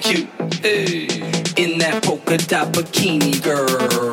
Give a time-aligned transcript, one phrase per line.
[0.00, 0.28] Cute.
[0.62, 1.06] Hey.
[1.56, 4.09] In that polka dot bikini, girl.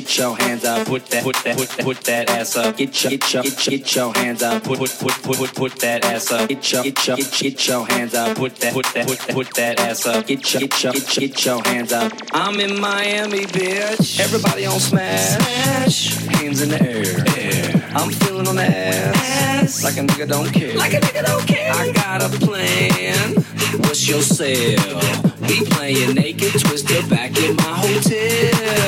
[0.00, 2.76] Get your hands up, put that, put that, put that, put that ass up.
[2.76, 5.54] Get your, get your, get your, get your hands up, put, put, put, put, put,
[5.54, 6.48] put that ass up.
[6.48, 9.34] Get your, get your, get, get your hands up, put that, put that, put that,
[9.34, 10.26] put that ass up.
[10.26, 12.12] Get your, get your, get, get your hands up.
[12.32, 14.20] I'm in Miami, bitch.
[14.20, 16.16] Everybody on smash, smash.
[16.26, 17.90] Hands in the air, air.
[17.94, 21.72] I'm feeling on the ass, like a nigga don't care, like a nigga don't care.
[21.72, 23.34] I got a plan.
[23.80, 25.00] What's your sale?
[25.42, 28.79] We playing naked, twisted back in my hotel.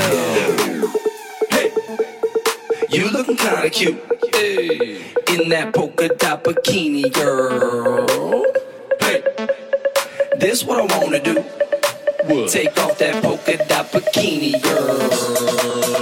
[3.62, 4.98] Hey.
[5.28, 8.44] In that polka dot bikini, girl.
[8.98, 9.22] Hey.
[10.36, 11.34] This what I wanna do.
[12.26, 12.50] What?
[12.50, 16.01] Take off that polka dot bikini, girl.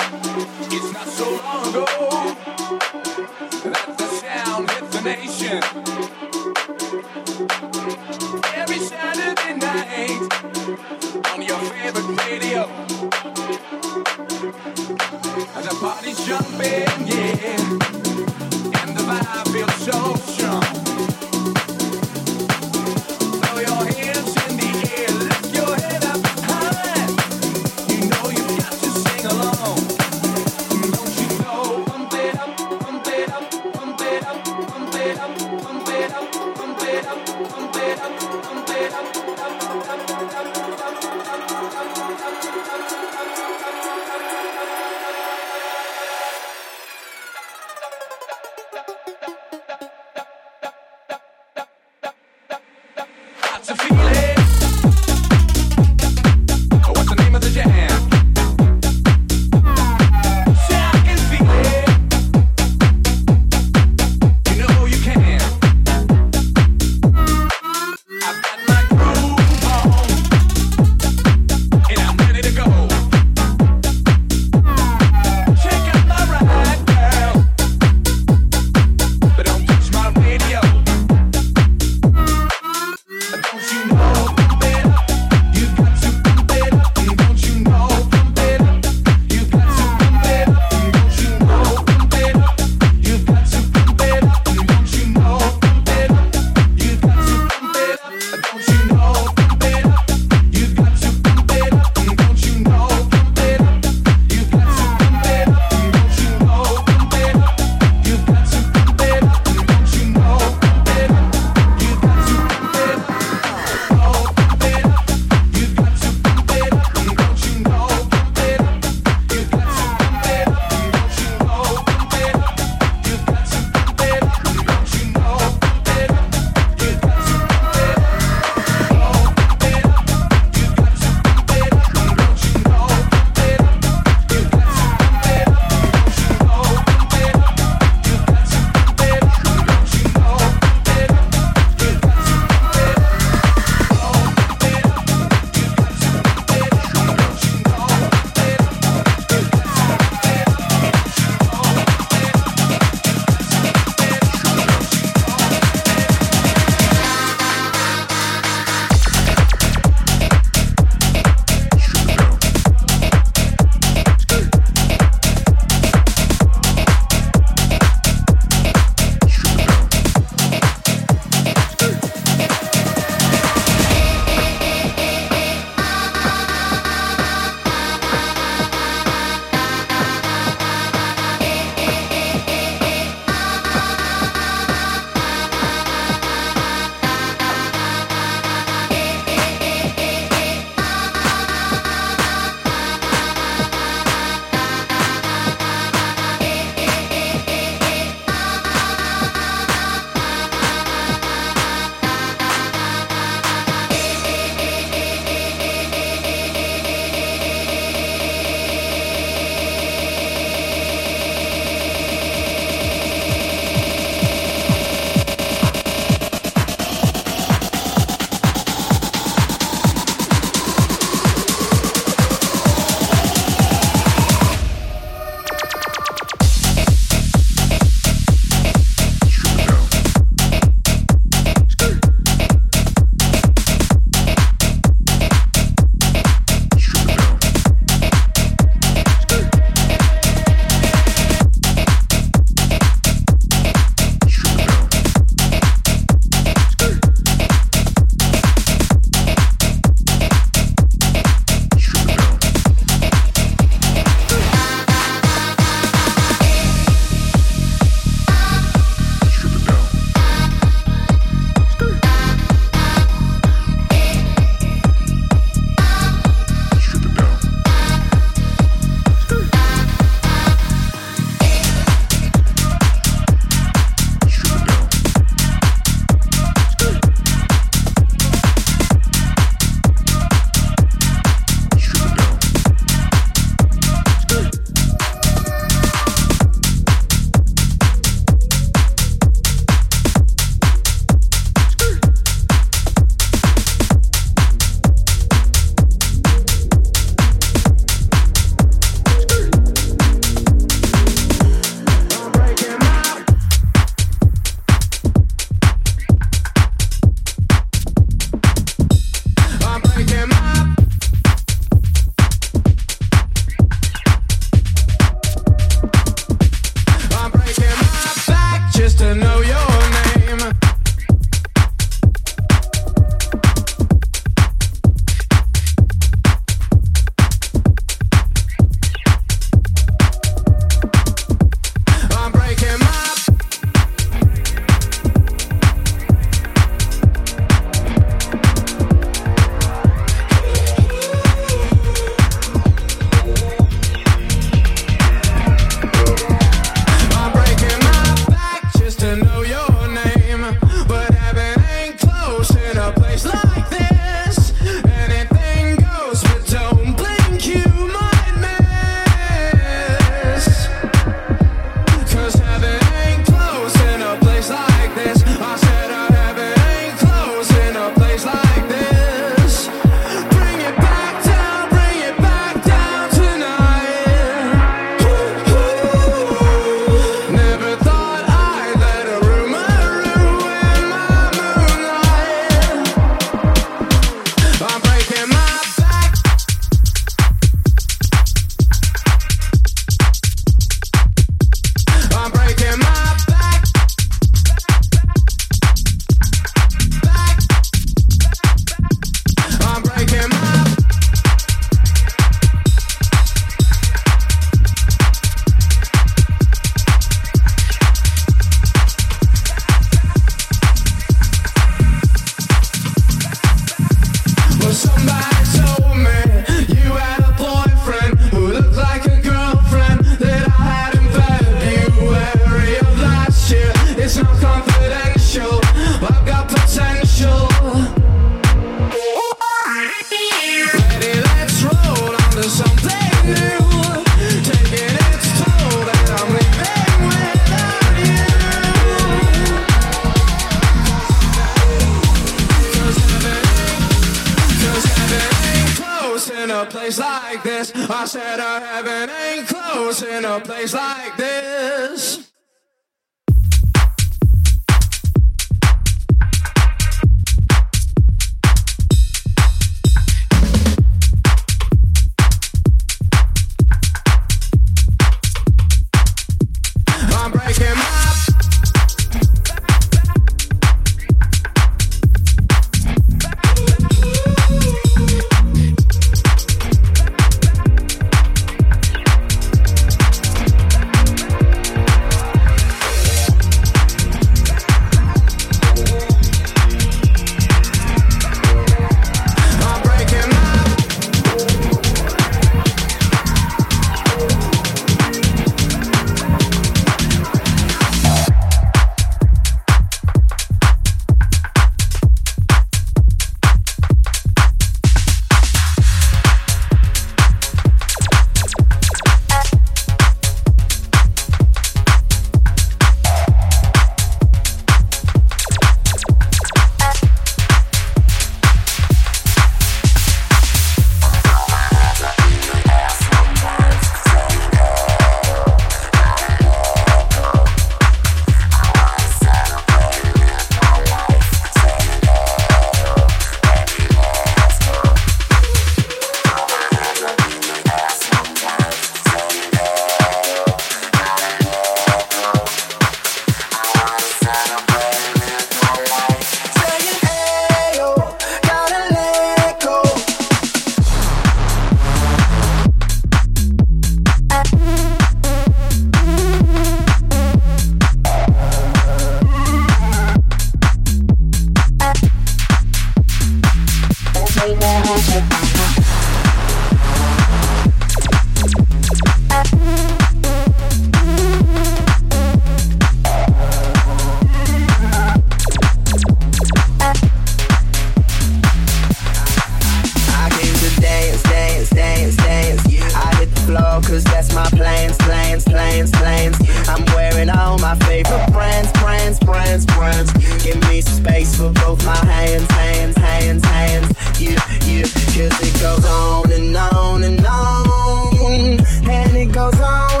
[587.71, 590.13] my favorite brands, brands, brands, brands.
[590.15, 594.19] You give me space for both my hands, hands, hands, hands.
[594.19, 594.31] You,
[594.65, 598.59] yeah, cause it goes on and on and on.
[598.89, 600.00] And it goes on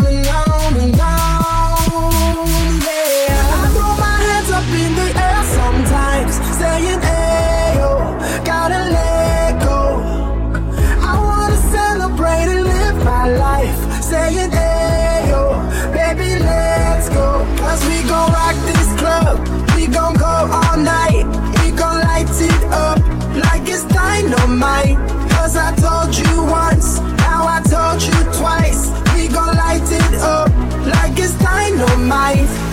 [25.81, 28.91] told you once, now I told you twice.
[29.15, 30.49] We gon' light it up
[30.85, 32.70] like it's dynamite.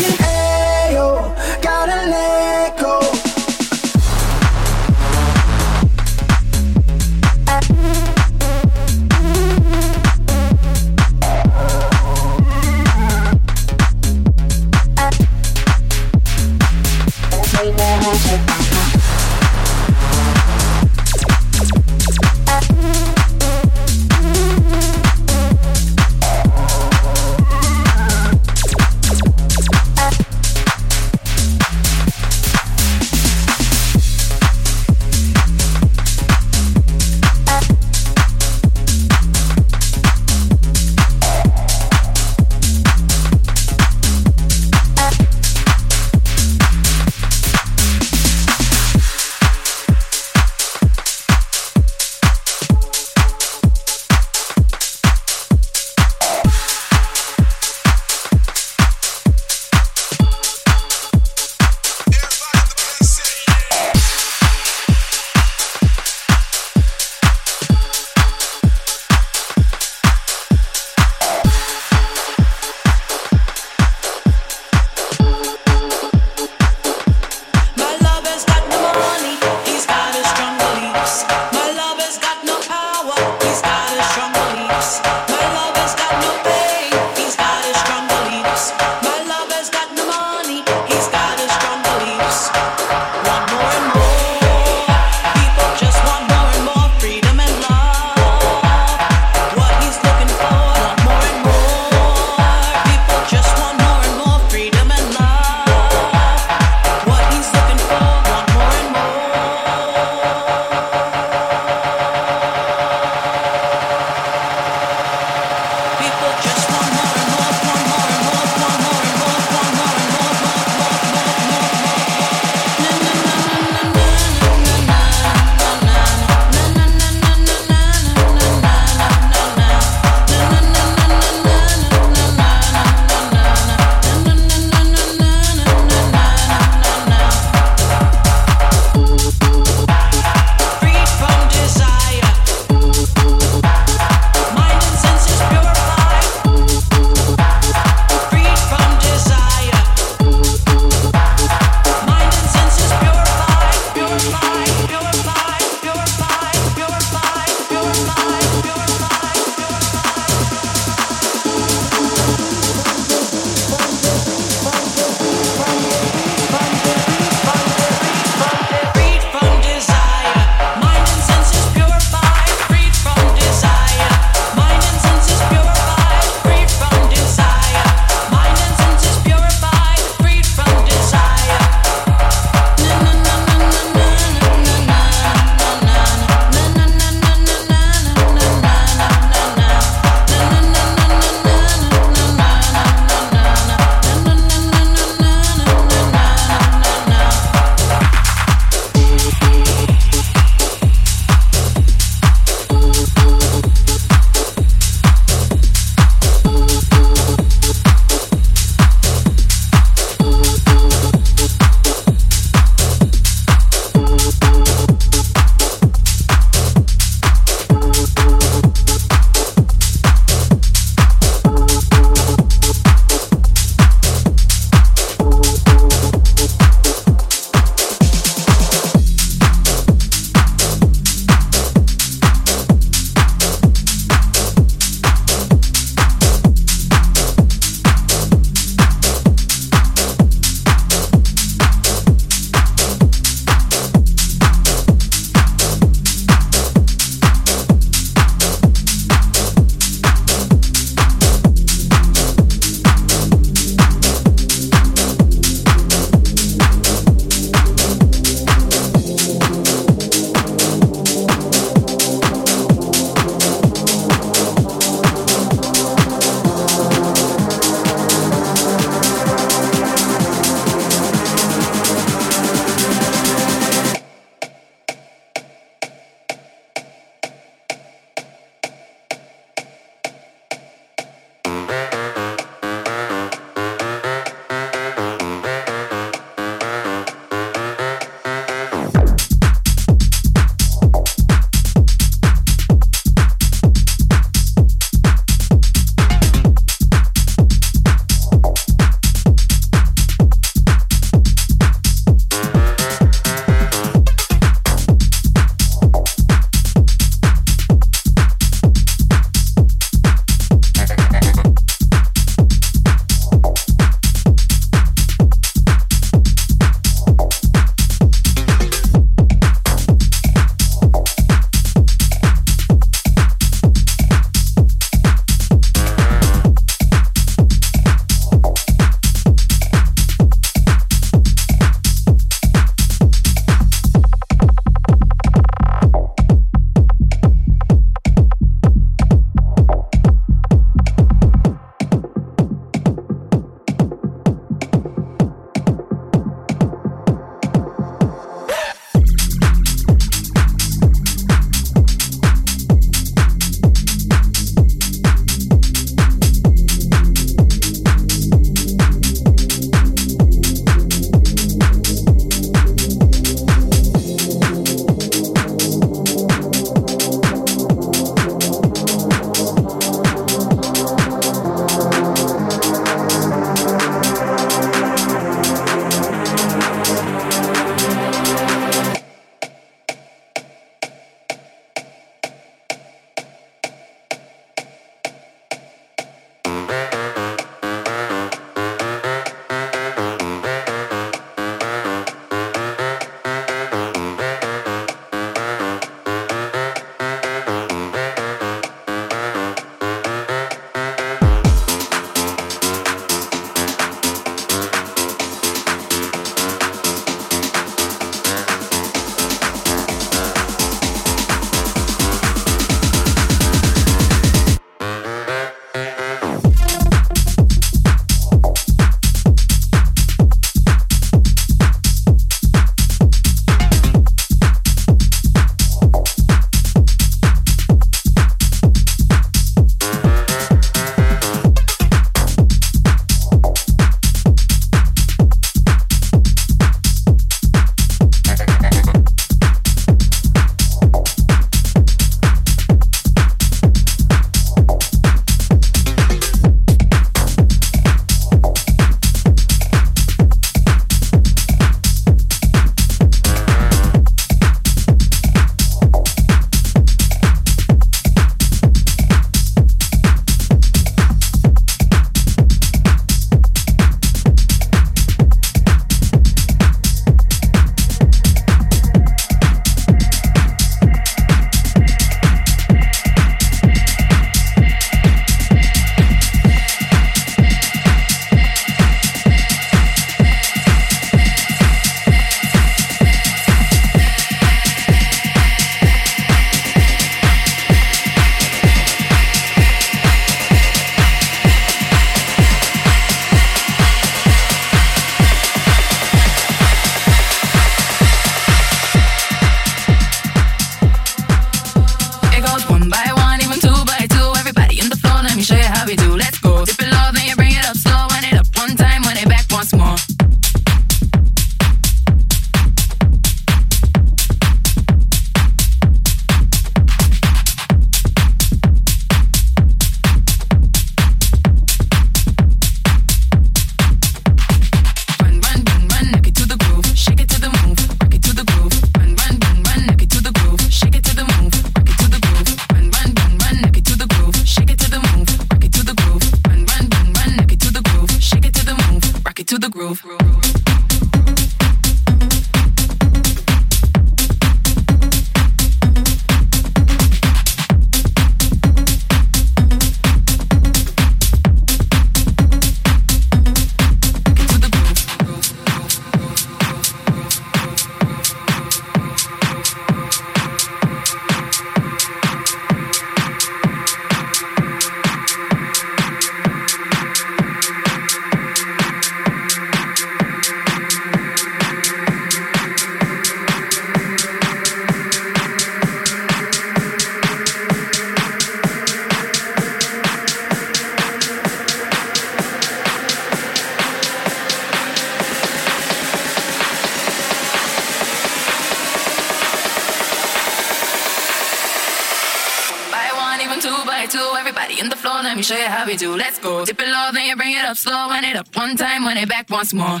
[599.46, 600.00] Back once more.